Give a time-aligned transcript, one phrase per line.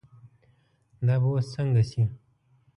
[1.05, 2.03] دا به اوس څنګه شي.